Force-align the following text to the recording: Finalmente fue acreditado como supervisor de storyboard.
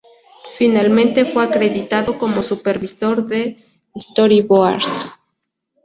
Finalmente 0.57 1.25
fue 1.25 1.43
acreditado 1.43 2.17
como 2.17 2.41
supervisor 2.41 3.23
de 3.27 3.63
storyboard. 3.95 4.81